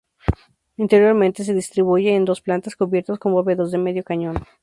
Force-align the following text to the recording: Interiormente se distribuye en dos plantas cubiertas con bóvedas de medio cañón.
Interiormente 0.77 1.43
se 1.43 1.53
distribuye 1.53 2.15
en 2.15 2.25
dos 2.25 2.41
plantas 2.41 2.75
cubiertas 2.75 3.19
con 3.19 3.33
bóvedas 3.33 3.69
de 3.69 3.77
medio 3.77 4.03
cañón. 4.03 4.35